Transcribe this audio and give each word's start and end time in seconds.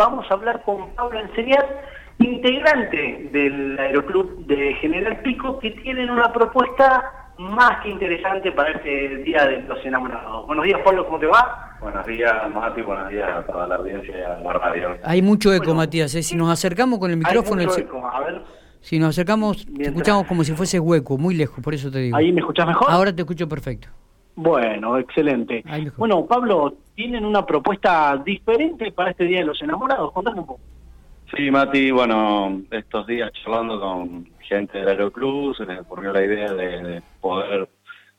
vamos 0.00 0.24
a 0.30 0.34
hablar 0.34 0.62
con 0.64 0.88
Pablo 0.94 1.20
Enseriat, 1.20 1.66
integrante 2.20 3.28
del 3.32 3.78
Aeroclub 3.78 4.46
de 4.46 4.72
General 4.80 5.20
Pico, 5.20 5.58
que 5.58 5.72
tienen 5.72 6.08
una 6.08 6.32
propuesta 6.32 7.34
más 7.36 7.82
que 7.82 7.90
interesante 7.90 8.50
para 8.52 8.70
este 8.70 9.18
Día 9.18 9.44
de 9.44 9.60
los 9.60 9.84
Enamorados. 9.84 10.46
Buenos 10.46 10.64
días, 10.64 10.80
Pablo, 10.82 11.04
¿cómo 11.04 11.18
te 11.18 11.26
va? 11.26 11.76
Buenos 11.82 12.06
días, 12.06 12.32
Mati, 12.50 12.80
buenos 12.80 13.10
días 13.10 13.28
a 13.28 13.42
toda 13.42 13.66
la 13.66 13.76
audiencia 13.76 14.18
y 14.18 14.22
a 14.22 14.38
la 14.38 14.52
radio. 14.54 14.96
Hay 15.04 15.20
mucho 15.20 15.52
eco, 15.52 15.74
Matías, 15.74 16.14
¿eh? 16.14 16.22
si 16.22 16.34
nos 16.34 16.48
acercamos 16.48 16.98
con 16.98 17.10
el 17.10 17.18
micrófono... 17.18 17.62
A 17.62 18.20
ver... 18.20 18.42
Si 18.80 18.98
nos 18.98 19.10
acercamos, 19.10 19.66
te 19.66 19.82
escuchamos 19.82 20.26
como 20.26 20.42
si 20.44 20.52
fuese 20.52 20.80
hueco, 20.80 21.18
muy 21.18 21.34
lejos, 21.34 21.62
por 21.62 21.74
eso 21.74 21.90
te 21.90 21.98
digo. 21.98 22.16
¿Ahí 22.16 22.32
me 22.32 22.40
escuchás 22.40 22.66
mejor? 22.66 22.90
Ahora 22.90 23.14
te 23.14 23.20
escucho 23.20 23.46
perfecto. 23.46 23.88
Bueno, 24.34 24.98
excelente. 24.98 25.64
Bueno, 25.96 26.24
Pablo, 26.26 26.74
tienen 26.94 27.24
una 27.24 27.44
propuesta 27.44 28.16
diferente 28.24 28.92
para 28.92 29.10
este 29.10 29.24
Día 29.24 29.40
de 29.40 29.46
los 29.46 29.60
Enamorados. 29.62 30.12
Contame 30.12 30.40
un 30.40 30.46
poco. 30.46 30.60
Sí, 31.34 31.50
Mati, 31.50 31.90
bueno, 31.90 32.62
estos 32.70 33.06
días 33.06 33.30
charlando 33.32 33.80
con 33.80 34.28
gente 34.40 34.78
del 34.78 34.88
Aeroclub, 34.88 35.54
se 35.56 35.64
les 35.64 35.78
ocurrió 35.80 36.12
la 36.12 36.24
idea 36.24 36.52
de, 36.52 37.02
poder 37.20 37.68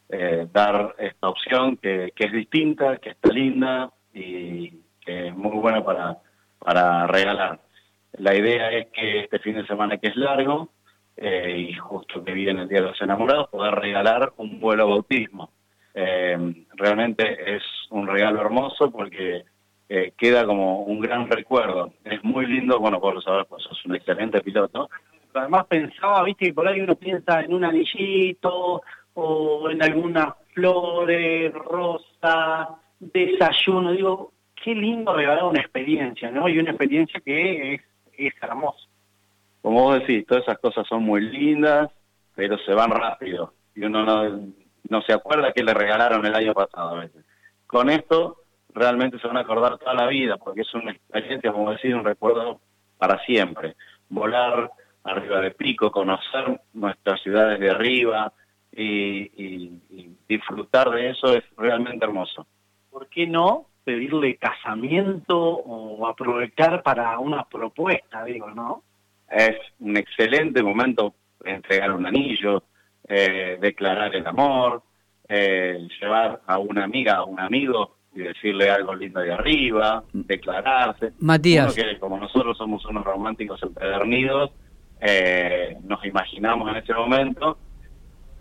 eh, 0.10 0.48
dar 0.52 0.96
esta 0.98 1.28
opción 1.28 1.76
que, 1.78 2.14
que, 2.16 2.28
es 2.28 2.32
distinta, 2.32 2.98
que 2.98 3.10
está 3.10 3.30
linda 3.34 3.92
y 4.14 4.70
que 5.04 5.28
es 5.28 5.36
muy 5.36 5.58
buena 5.58 5.84
para, 5.84 6.20
para 6.60 7.08
regalar. 7.08 7.60
La 8.14 8.36
idea 8.36 8.72
es 8.72 8.88
que 8.88 9.22
este 9.22 9.40
fin 9.40 9.56
de 9.56 9.66
semana 9.68 9.98
que 9.98 10.08
es 10.08 10.16
largo 10.16 10.70
eh, 11.18 11.68
y 11.70 11.74
justo 11.74 12.24
que 12.24 12.32
viene 12.34 12.64
el 12.64 12.68
Día 12.68 12.82
de 12.82 12.88
los 12.88 13.02
Enamorados, 13.02 13.50
poder 13.50 13.76
regalar 13.76 14.34
un 14.38 14.60
vuelo 14.60 14.88
bautismo. 14.88 15.52
Eh, 15.94 16.66
realmente 16.76 17.56
es 17.56 17.64
un 17.90 18.08
regalo 18.08 18.42
hermoso 18.42 18.90
porque 18.92 19.44
eh, 19.90 20.14
queda 20.18 20.46
como 20.46 20.84
un 20.84 21.00
gran 21.00 21.30
recuerdo. 21.30 21.94
Es 22.04 22.24
muy 22.24 22.46
lindo, 22.46 22.80
bueno, 22.80 23.00
por 23.00 23.16
lo 23.16 23.22
saber, 23.22 23.46
pues 23.46 23.64
sos 23.64 23.86
un 23.86 23.96
excelente 23.96 24.42
piloto. 24.42 24.90
Además 25.34 25.66
pensaba, 25.68 26.24
viste, 26.24 26.48
que 26.48 26.54
por 26.54 26.68
ahí 26.68 26.82
uno 26.82 26.96
piensa 26.96 27.42
en 27.42 27.54
un 27.54 27.64
anillito 27.64 28.82
o 29.14 29.70
en 29.70 29.82
algunas 29.82 30.36
flores, 30.54 31.54
rosa, 31.54 32.70
desayuno. 33.00 33.92
Digo, 33.92 34.32
qué 34.62 34.76
lindo 34.76 35.14
regalar 35.14 35.46
una 35.46 35.62
experiencia, 35.62 36.32
¿no? 36.32 36.48
Y 36.50 36.60
una 36.60 36.72
experiencia 36.72 37.20
que 37.20 37.76
es 37.76 37.82
es 38.28 38.34
hermoso. 38.42 38.88
Como 39.62 39.84
vos 39.84 40.00
decís, 40.00 40.26
todas 40.26 40.44
esas 40.44 40.60
cosas 40.60 40.88
son 40.88 41.04
muy 41.04 41.22
lindas, 41.22 41.90
pero 42.36 42.58
se 42.60 42.74
van 42.74 42.92
rápido. 42.92 43.54
Y 43.76 43.84
uno 43.84 44.04
no, 44.04 44.48
no 44.92 45.02
se 45.04 45.14
acuerda 45.14 45.54
que 45.54 45.64
le 45.64 45.74
regalaron 45.74 46.26
el 46.26 46.36
año 46.36 46.54
pasado 46.54 46.90
a 46.90 47.00
veces. 47.00 47.24
Con 47.66 47.90
esto 47.90 48.44
realmente 48.74 49.18
se 49.20 49.28
van 49.28 49.38
a 49.38 49.42
acordar 49.42 49.78
toda 49.78 49.94
la 49.94 50.08
vida, 50.08 50.36
porque 50.36 50.62
es 50.62 50.74
una 50.74 50.92
experiencia, 50.92 51.54
como 51.54 51.72
decir, 51.72 51.96
un 51.96 52.04
recuerdo 52.04 52.60
para 52.98 53.18
siempre. 53.24 53.78
Volar 54.10 54.70
arriba 55.06 55.40
de 55.40 55.52
pico, 55.52 55.92
conocer 55.92 56.60
nuestras 56.74 57.22
ciudades 57.22 57.58
de 57.62 57.70
arriba 57.70 58.34
y 58.74 60.20
disfrutar 60.28 60.90
de 60.90 61.12
eso 61.12 61.36
es 61.36 61.44
realmente 61.56 62.04
hermoso. 62.04 62.46
¿Por 62.90 63.08
qué 63.08 63.26
no 63.28 63.68
pedirle 63.86 64.36
casamiento 64.36 65.40
o 65.40 66.06
aprovechar 66.06 66.84
para 66.84 67.18
una 67.18 67.46
propuesta, 67.46 68.26
digo, 68.26 68.52
¿no? 68.52 68.84
Es 69.30 69.58
un 69.80 69.96
excelente 69.96 70.62
momento 70.62 71.16
entregar 71.46 71.94
un 71.94 72.06
anillo, 72.06 72.64
eh, 73.14 73.58
declarar 73.60 74.16
el 74.16 74.26
amor, 74.26 74.84
eh, 75.28 75.86
llevar 76.00 76.42
a 76.48 76.58
una 76.60 76.86
amiga, 76.86 77.16
a 77.16 77.26
un 77.26 77.42
amigo 77.42 77.98
y 78.16 78.22
decirle 78.22 78.70
algo 78.72 78.96
lindo 78.96 79.20
de 79.20 79.34
arriba, 79.34 80.06
declararse. 80.14 81.12
Matías. 81.20 81.76
que 81.76 82.00
como 82.00 82.18
nosotros 82.18 82.58
somos 82.58 82.86
unos 82.86 83.04
románticos 83.04 83.62
empedernidos, 83.64 84.52
eh, 85.02 85.76
nos 85.84 86.06
imaginamos 86.06 86.70
en 86.70 86.78
ese 86.78 86.94
momento, 86.94 87.58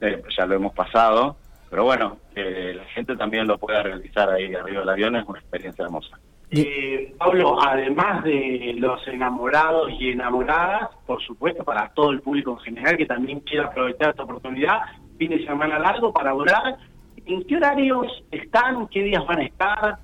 ya 0.00 0.46
lo 0.46 0.54
hemos 0.54 0.72
pasado, 0.72 1.36
pero 1.68 1.82
bueno, 1.82 2.18
que 2.32 2.74
la 2.74 2.84
gente 2.94 3.16
también 3.16 3.48
lo 3.48 3.58
pueda 3.58 3.82
realizar 3.82 4.30
ahí 4.30 4.54
arriba 4.54 4.80
del 4.80 4.88
avión 4.88 5.16
es 5.16 5.26
una 5.26 5.40
experiencia 5.40 5.84
hermosa. 5.84 6.16
Eh, 6.52 7.14
Pablo, 7.16 7.62
además 7.62 8.24
de 8.24 8.74
los 8.76 9.06
enamorados 9.06 9.92
y 10.00 10.10
enamoradas, 10.10 10.90
por 11.06 11.22
supuesto, 11.22 11.62
para 11.62 11.88
todo 11.90 12.10
el 12.10 12.20
público 12.20 12.52
en 12.52 12.74
general 12.74 12.96
que 12.96 13.06
también 13.06 13.40
quiera 13.40 13.66
aprovechar 13.66 14.10
esta 14.10 14.24
oportunidad, 14.24 14.80
fin 15.16 15.30
de 15.30 15.44
semana 15.46 15.78
largo 15.78 16.12
para 16.12 16.32
volar, 16.32 16.76
¿en 17.24 17.44
qué 17.44 17.56
horarios 17.56 18.24
están? 18.32 18.88
¿Qué 18.88 19.04
días 19.04 19.24
van 19.26 19.38
a 19.38 19.44
estar? 19.44 19.98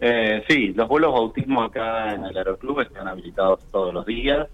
Eh, 0.00 0.44
sí, 0.48 0.68
los 0.68 0.88
vuelos 0.88 1.12
bautismo 1.12 1.62
acá 1.62 2.14
en 2.14 2.24
el 2.24 2.36
Aeroclub 2.36 2.80
están 2.80 3.08
habilitados 3.08 3.66
todos 3.70 3.92
los 3.92 4.06
días. 4.06 4.48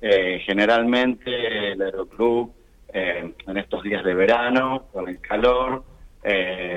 Eh, 0.00 0.40
generalmente 0.46 1.72
el 1.72 1.82
Aeroclub 1.82 2.52
eh, 2.92 3.34
en 3.46 3.56
estos 3.58 3.82
días 3.82 4.02
de 4.02 4.14
verano, 4.14 4.86
con 4.92 5.08
el 5.08 5.20
calor, 5.20 5.84
eh, 6.22 6.67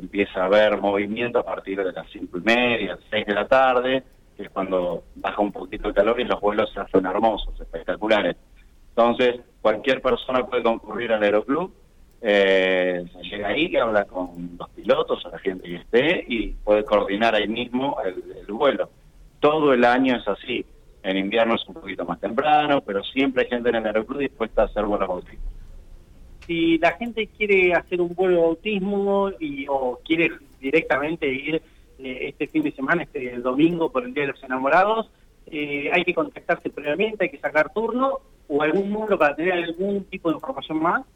empieza 0.00 0.42
a 0.42 0.46
haber 0.46 0.80
movimiento 0.80 1.38
a 1.38 1.44
partir 1.44 1.82
de 1.82 1.92
las 1.92 2.08
cinco 2.10 2.38
y 2.38 2.42
media, 2.42 2.98
seis 3.10 3.26
de 3.26 3.34
la 3.34 3.46
tarde, 3.46 4.02
que 4.36 4.44
es 4.44 4.50
cuando 4.50 5.04
baja 5.16 5.40
un 5.40 5.52
poquito 5.52 5.88
el 5.88 5.94
calor 5.94 6.20
y 6.20 6.24
los 6.24 6.40
vuelos 6.40 6.70
se 6.72 6.80
hacen 6.80 7.06
hermosos, 7.06 7.58
espectaculares. 7.60 8.36
Entonces, 8.90 9.40
cualquier 9.60 10.00
persona 10.02 10.46
puede 10.46 10.62
concurrir 10.62 11.12
al 11.12 11.22
aeroclub, 11.22 11.72
eh, 12.22 13.04
se 13.12 13.22
llega 13.22 13.48
ahí, 13.48 13.74
habla 13.76 14.04
con 14.04 14.56
los 14.58 14.68
pilotos, 14.70 15.24
a 15.24 15.30
la 15.30 15.38
gente 15.38 15.68
que 15.68 15.76
esté 15.76 16.24
y 16.28 16.48
puede 16.48 16.84
coordinar 16.84 17.34
ahí 17.34 17.48
mismo 17.48 17.96
el, 18.04 18.52
vuelo. 18.52 18.90
Todo 19.38 19.72
el 19.72 19.84
año 19.84 20.16
es 20.16 20.28
así. 20.28 20.64
En 21.02 21.16
invierno 21.16 21.54
es 21.54 21.66
un 21.66 21.74
poquito 21.74 22.04
más 22.04 22.20
temprano, 22.20 22.82
pero 22.82 23.02
siempre 23.04 23.44
hay 23.44 23.48
gente 23.48 23.70
en 23.70 23.76
el 23.76 23.86
aeroclub 23.86 24.18
dispuesta 24.18 24.62
a 24.62 24.64
hacer 24.66 24.84
vuelos 24.84 25.08
bautismos 25.08 25.49
si 26.50 26.78
la 26.78 26.90
gente 26.96 27.28
quiere 27.28 27.74
hacer 27.74 28.00
un 28.00 28.12
vuelo 28.12 28.40
de 28.40 28.46
autismo 28.48 29.30
y, 29.38 29.66
o 29.68 30.00
quiere 30.04 30.32
directamente 30.60 31.28
ir 31.28 31.62
eh, 32.00 32.18
este 32.22 32.48
fin 32.48 32.64
de 32.64 32.72
semana, 32.72 33.04
este 33.04 33.38
domingo 33.38 33.92
por 33.92 34.02
el 34.02 34.12
Día 34.12 34.24
de 34.24 34.32
los 34.32 34.42
Enamorados, 34.42 35.08
eh, 35.46 35.88
hay 35.92 36.04
que 36.04 36.12
contactarse 36.12 36.68
previamente, 36.70 37.22
hay 37.22 37.30
que 37.30 37.38
sacar 37.38 37.72
turno 37.72 38.18
o 38.48 38.62
algún 38.62 38.90
número 38.90 39.16
para 39.16 39.36
tener 39.36 39.52
algún 39.52 40.02
tipo 40.06 40.28
de 40.28 40.34
información 40.34 40.82
más. 40.82 41.06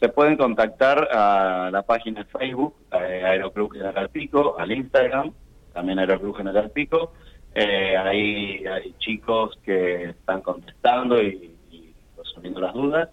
Se 0.00 0.08
pueden 0.08 0.36
contactar 0.36 1.06
a 1.12 1.70
la 1.70 1.82
página 1.82 2.24
de 2.24 2.26
Facebook, 2.26 2.74
eh, 3.00 3.22
Aeroclub 3.24 3.72
General 3.72 4.08
Pico, 4.08 4.56
al 4.58 4.72
Instagram, 4.72 5.32
también 5.72 6.00
Aeroclub 6.00 6.36
General 6.36 6.68
Pico. 6.68 7.12
ahí 7.54 8.66
hay 8.66 8.92
chicos 8.98 9.56
que 9.64 10.10
están 10.10 10.40
contestando 10.42 11.22
y, 11.22 11.54
y 11.70 11.94
resolviendo 12.16 12.60
las 12.60 12.74
dudas 12.74 13.08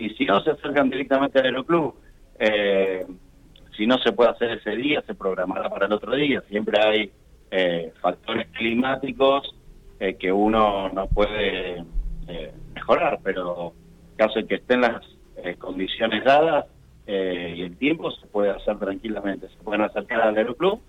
y 0.00 0.10
si 0.10 0.24
no 0.24 0.40
se 0.40 0.50
acercan 0.50 0.88
directamente 0.88 1.38
al 1.38 1.44
aeroclub, 1.44 1.94
eh, 2.38 3.06
si 3.76 3.86
no 3.86 3.98
se 3.98 4.12
puede 4.12 4.30
hacer 4.30 4.52
ese 4.52 4.74
día, 4.74 5.02
se 5.06 5.14
programará 5.14 5.68
para 5.68 5.86
el 5.86 5.92
otro 5.92 6.16
día. 6.16 6.42
Siempre 6.48 6.80
hay 6.80 7.12
eh, 7.50 7.92
factores 8.00 8.48
climáticos 8.48 9.54
eh, 10.00 10.14
que 10.14 10.32
uno 10.32 10.88
no 10.88 11.06
puede 11.06 11.84
mejorar, 12.74 13.18
pero 13.24 13.72
caso 14.16 14.38
de 14.38 14.46
que 14.46 14.54
estén 14.54 14.82
las 14.82 15.02
condiciones 15.58 16.22
dadas 16.22 16.66
y 17.06 17.62
el 17.62 17.76
tiempo, 17.76 18.12
se 18.12 18.26
puede 18.28 18.50
hacer 18.50 18.78
tranquilamente. 18.78 19.48
Se 19.48 19.56
pueden 19.64 19.82
acercar 19.82 20.20
al 20.20 20.36
aeroclub, 20.36 20.80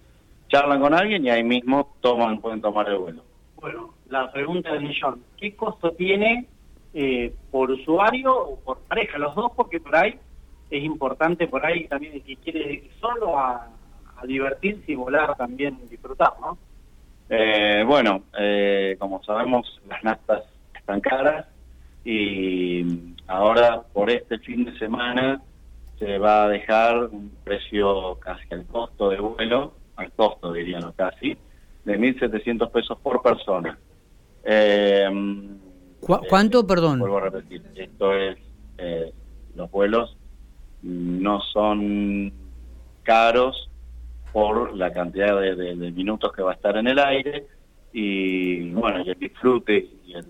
charlan 0.50 0.80
con 0.80 0.94
alguien 0.94 1.26
y 1.26 1.32
ahí 1.32 1.44
mismo 1.44 1.96
toman 2.00 2.40
pueden 2.40 2.62
tomar 2.62 2.88
el 2.90 2.98
vuelo. 3.00 3.24
Bueno, 3.56 3.96
la 4.08 4.32
pregunta 4.32 4.72
del 4.72 4.84
millón, 4.84 5.24
¿qué 5.38 5.56
costo 5.56 5.94
tiene 5.94 6.48
eh, 6.94 7.34
por 7.50 7.72
usuario 7.72 8.36
o 8.36 8.60
por 8.60 8.80
pareja, 8.80 9.18
los 9.18 9.34
dos, 9.36 9.52
porque 9.56 9.80
por 9.80 9.96
ahí 9.96 10.20
es 10.70 10.84
importante, 10.84 11.48
por 11.48 11.66
ahí 11.66 11.88
también 11.88 12.14
el 12.14 12.24
que 12.24 12.36
quiere 12.38 12.90
solo 13.00 13.38
a, 13.38 13.68
divertirse 14.24 14.92
y 14.92 14.94
volar 14.96 15.36
también 15.36 15.80
disfrutar, 15.90 16.34
¿no? 16.40 16.56
Eh, 17.28 17.84
bueno, 17.88 18.26
eh, 18.38 18.96
como 19.00 19.24
sabemos, 19.24 19.82
las 19.90 20.04
nastas 20.04 20.44
están 20.76 21.02
caras 21.02 21.48
y 22.06 23.16
ahora 23.26 23.82
por 23.94 24.12
este 24.12 24.38
fin 24.38 24.64
de 24.64 24.78
semana 24.78 25.42
se 25.98 26.20
va 26.20 26.44
a 26.44 26.50
dejar 26.50 27.06
un 27.06 27.32
precio 27.44 28.20
casi 28.20 28.46
al 28.52 28.64
costo 28.68 29.10
de 29.10 29.20
vuelo, 29.20 29.74
al 29.96 30.12
costo 30.12 30.54
dirían 30.54 30.92
casi, 30.92 31.36
de 31.84 32.00
1.700 32.00 32.70
pesos 32.70 33.00
por 33.00 33.24
persona. 33.24 33.80
Eh, 34.44 35.10
¿Cuánto, 36.30 36.66
perdón? 36.66 37.00
Vuelvo 37.00 37.18
a 37.18 37.22
repetir, 37.22 37.64
esto 37.76 38.14
es, 38.14 38.38
eh, 38.78 39.14
los 39.56 39.70
vuelos 39.72 40.18
no 40.82 41.42
son 41.42 42.32
caros 43.04 43.70
por 44.32 44.76
la 44.76 44.92
cantidad 44.92 45.40
de, 45.40 45.76
minutos 45.92 46.32
que 46.34 46.42
va 46.42 46.52
a 46.52 46.56
estar 46.56 46.78
en 46.78 46.88
el 46.88 47.00
aire 47.00 47.46
y 47.94 48.72
bueno, 48.72 49.02
y 49.02 49.10
el 49.10 49.20
disfrute 49.20 49.90
y 50.06 50.14
el, 50.14 50.26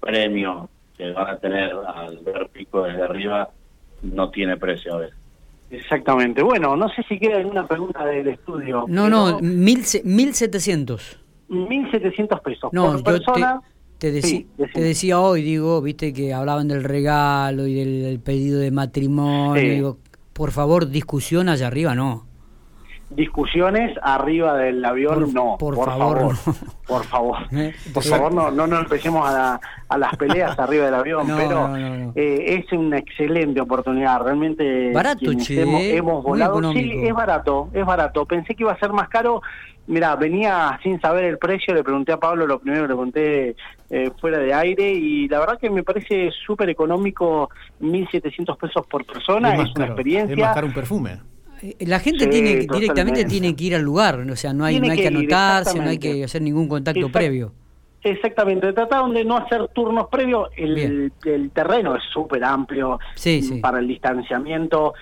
premio 0.00 0.68
que 0.96 1.12
van 1.12 1.28
a 1.28 1.38
tener 1.38 1.72
al 1.72 2.18
ver 2.18 2.48
pico 2.48 2.82
desde 2.82 3.02
arriba 3.02 3.48
no 4.02 4.30
tiene 4.30 4.56
precio 4.56 4.94
a 4.94 4.98
veces. 4.98 5.16
Exactamente. 5.70 6.42
Bueno, 6.42 6.76
no 6.76 6.88
sé 6.88 7.04
si 7.08 7.20
queda 7.20 7.38
alguna 7.38 7.66
pregunta 7.68 8.04
del 8.04 8.26
estudio. 8.26 8.84
No, 8.88 9.08
no, 9.08 9.38
mil, 9.40 9.84
1700. 10.04 11.20
1.700 11.48 12.42
pesos 12.42 12.70
por 12.72 13.04
persona. 13.04 13.60
Te, 13.60 13.71
te, 14.10 14.80
decía 14.80 15.20
hoy, 15.20 15.42
digo, 15.42 15.80
viste 15.80 16.12
que 16.12 16.34
hablaban 16.34 16.66
del 16.66 16.82
regalo 16.82 17.66
y 17.66 17.74
del, 17.74 18.18
pedido 18.18 18.58
de 18.58 18.70
matrimonio. 18.70 19.62
Digo, 19.62 19.98
por 20.32 20.50
favor, 20.50 20.88
discusión 20.88 21.48
allá 21.48 21.68
arriba, 21.68 21.94
no. 21.94 22.26
Discusiones 23.14 23.96
arriba 24.02 24.56
del 24.56 24.84
avión, 24.84 25.32
no. 25.32 25.56
Por, 25.58 25.76
favor, 25.76 26.34
por 26.86 27.04
favor. 27.08 27.38
¿Eh? 27.52 27.74
Por 27.92 28.02
favor, 28.02 28.32
no, 28.32 28.50
no 28.50 28.66
nos 28.66 28.80
empecemos 28.80 29.28
a, 29.28 29.60
a 29.88 29.98
las 29.98 30.16
peleas 30.16 30.58
arriba 30.58 30.86
del 30.86 30.94
avión, 30.94 31.26
pero 31.36 31.76
eh, 31.76 32.58
es 32.58 32.72
una 32.72 32.98
excelente 32.98 33.60
oportunidad. 33.60 34.22
Realmente. 34.22 34.92
Barato, 34.92 35.30
hemos, 35.30 36.22
volado. 36.22 36.72
Sí, 36.72 36.92
es 37.04 37.14
barato, 37.14 37.68
es 37.72 37.84
barato. 37.84 38.24
Pensé 38.26 38.54
que 38.54 38.62
iba 38.62 38.72
a 38.72 38.78
ser 38.78 38.92
más 38.92 39.08
caro 39.08 39.42
Mira, 39.86 40.14
venía 40.14 40.78
sin 40.82 41.00
saber 41.00 41.24
el 41.24 41.38
precio, 41.38 41.74
le 41.74 41.82
pregunté 41.82 42.12
a 42.12 42.16
Pablo 42.16 42.46
lo 42.46 42.60
primero, 42.60 42.82
le 42.82 42.88
pregunté 42.88 43.56
eh, 43.90 44.10
fuera 44.20 44.38
de 44.38 44.54
aire 44.54 44.92
y 44.92 45.26
la 45.28 45.40
verdad 45.40 45.58
que 45.58 45.70
me 45.70 45.82
parece 45.82 46.30
súper 46.46 46.70
económico, 46.70 47.50
1.700 47.80 48.56
pesos 48.56 48.86
por 48.86 49.04
persona, 49.04 49.56
es, 49.56 49.74
una 49.74 49.86
experiencia. 49.86 50.34
Es 50.34 50.40
más 50.40 50.54
caro 50.54 50.68
un 50.68 50.72
perfume. 50.72 51.18
Eh, 51.62 51.76
la 51.86 52.00
gente 52.00 52.26
tiene 52.26 52.66
directamente 52.66 53.24
tiene 53.24 53.54
que 53.54 53.64
ir 53.64 53.74
al 53.74 53.82
lugar, 53.82 54.18
o 54.18 54.36
sea, 54.36 54.52
no 54.52 54.64
hay, 54.64 54.80
no 54.80 54.90
hay 54.90 54.98
que, 54.98 55.08
anotarse, 55.08 55.78
no 55.78 55.88
hay 55.88 55.98
que 55.98 56.24
hacer 56.24 56.42
ningún 56.42 56.68
contacto 56.68 57.08
previo. 57.10 57.52
Exactamente, 58.02 58.72
trataron 58.72 59.14
de 59.14 59.24
no 59.24 59.36
hacer 59.36 59.68
turnos 59.68 60.08
previos, 60.08 60.48
el, 60.56 61.12
el 61.24 61.50
terreno 61.52 61.94
es 61.94 62.02
súper 62.12 62.42
amplio 62.42 62.98
para 63.60 63.78
el 63.78 63.86
distanciamiento, 63.86 64.94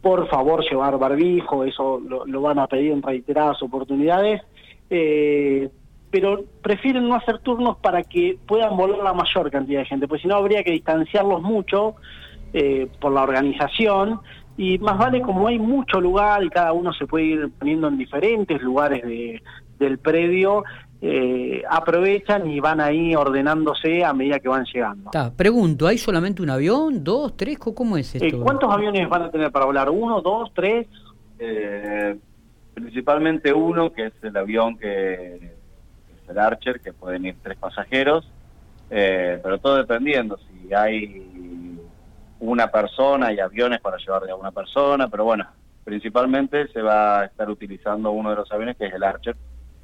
por 0.00 0.28
favor 0.28 0.64
llevar 0.68 0.98
barbijo, 0.98 1.64
eso 1.64 2.00
lo, 2.00 2.40
van 2.40 2.58
a 2.58 2.66
pedir 2.66 2.90
en 2.90 3.00
reiteradas 3.00 3.62
oportunidades, 3.62 4.42
eh, 4.90 5.70
pero 6.10 6.44
prefieren 6.60 7.08
no 7.08 7.14
hacer 7.14 7.38
turnos 7.38 7.76
para 7.76 8.02
que 8.02 8.36
puedan 8.44 8.76
volar 8.76 8.98
la 8.98 9.12
mayor 9.12 9.48
cantidad 9.52 9.78
de 9.80 9.86
gente, 9.86 10.08
pues 10.08 10.20
si 10.22 10.26
no 10.26 10.34
habría 10.34 10.64
que 10.64 10.72
distanciarlos 10.72 11.40
mucho 11.42 11.94
eh, 12.52 12.88
por 13.00 13.12
la 13.12 13.22
organización 13.22 14.20
y 14.56 14.78
más 14.78 14.98
vale 14.98 15.22
como 15.22 15.48
hay 15.48 15.58
mucho 15.58 16.00
lugar 16.00 16.42
y 16.44 16.50
cada 16.50 16.72
uno 16.72 16.92
se 16.92 17.06
puede 17.06 17.24
ir 17.24 17.50
poniendo 17.58 17.88
en 17.88 17.98
diferentes 17.98 18.60
lugares 18.60 19.02
de, 19.02 19.42
del 19.78 19.98
predio, 19.98 20.64
eh, 21.00 21.62
aprovechan 21.68 22.48
y 22.48 22.60
van 22.60 22.80
ahí 22.80 23.14
ordenándose 23.14 24.04
a 24.04 24.12
medida 24.12 24.38
que 24.38 24.48
van 24.48 24.64
llegando. 24.64 25.10
pregunto, 25.36 25.86
¿hay 25.86 25.98
solamente 25.98 26.42
un 26.42 26.50
avión, 26.50 27.02
dos, 27.02 27.36
tres? 27.36 27.58
¿Cómo 27.58 27.96
es 27.96 28.14
esto? 28.14 28.24
Eh, 28.24 28.40
¿Cuántos 28.40 28.72
aviones 28.72 29.08
van 29.08 29.22
a 29.22 29.30
tener 29.30 29.50
para 29.50 29.64
volar? 29.64 29.90
¿Uno, 29.90 30.20
dos, 30.20 30.52
tres? 30.54 30.86
Eh, 31.38 32.16
principalmente 32.74 33.52
uno, 33.52 33.92
que 33.92 34.06
es 34.06 34.12
el 34.22 34.36
avión 34.36 34.78
que 34.78 35.34
es 35.34 36.28
el 36.28 36.38
Archer, 36.38 36.80
que 36.80 36.92
pueden 36.92 37.26
ir 37.26 37.36
tres 37.42 37.58
pasajeros, 37.58 38.30
pero 38.88 39.58
todo 39.58 39.78
dependiendo, 39.78 40.38
si 40.38 40.72
hay 40.72 41.51
una 42.42 42.70
persona 42.70 43.32
y 43.32 43.38
aviones 43.38 43.80
para 43.80 43.96
llevar 43.98 44.28
a 44.28 44.34
una 44.34 44.50
persona, 44.50 45.08
pero 45.08 45.24
bueno, 45.24 45.46
principalmente 45.84 46.66
se 46.72 46.82
va 46.82 47.20
a 47.20 47.24
estar 47.26 47.48
utilizando 47.48 48.10
uno 48.10 48.30
de 48.30 48.36
los 48.36 48.50
aviones 48.50 48.76
que 48.76 48.86
es 48.86 48.94
el 48.94 49.04
Archer, 49.04 49.36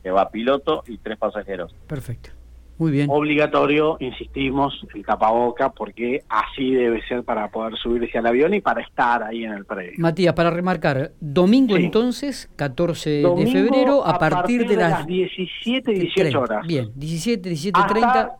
que 0.02 0.10
va 0.10 0.28
piloto 0.28 0.82
y 0.87 0.99
tres 0.99 1.19
pasajeros. 1.19 1.75
Perfecto. 1.87 2.31
Muy 2.78 2.93
bien. 2.93 3.08
Obligatorio, 3.10 3.96
insistimos, 4.00 4.87
el 4.94 5.05
tapaboca, 5.05 5.70
porque 5.70 6.22
así 6.28 6.72
debe 6.72 7.02
ser 7.08 7.25
para 7.25 7.49
poder 7.49 7.76
subirse 7.76 8.19
al 8.19 8.26
avión 8.26 8.55
y 8.55 8.61
para 8.61 8.82
estar 8.82 9.22
ahí 9.22 9.44
en 9.44 9.52
el 9.52 9.64
predio. 9.64 9.94
Matías, 9.99 10.34
para 10.34 10.50
remarcar, 10.50 11.12
domingo 11.20 11.76
entonces, 11.76 12.49
14 12.54 13.11
de 13.11 13.46
febrero, 13.50 14.06
a, 14.06 14.19
partir, 14.19 14.66
de, 14.66 14.76
las, 14.76 15.06
17, 15.06 15.90
18 15.93 16.40
horas. 16.40 16.66
Bien, 16.66 16.90
17, 16.94 17.49
17, 17.49 17.81
hasta, 17.81 17.93
30. 17.93 18.37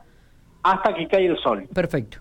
Hasta 0.63 0.95
que 0.95 1.09
cae 1.09 1.27
el 1.27 1.39
sol. 1.39 1.69
Perfecto. 1.73 2.19